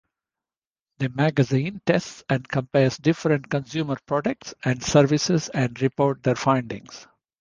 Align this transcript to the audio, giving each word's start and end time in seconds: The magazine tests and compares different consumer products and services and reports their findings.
The 0.97 1.09
magazine 1.09 1.79
tests 1.85 2.23
and 2.27 2.47
compares 2.47 2.97
different 2.97 3.51
consumer 3.51 3.97
products 4.07 4.55
and 4.65 4.81
services 4.83 5.47
and 5.49 5.79
reports 5.79 6.21
their 6.23 6.33
findings. 6.35 7.05